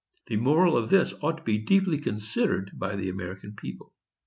[0.25, 3.93] The moral of this ought to be deeply considered by the American people.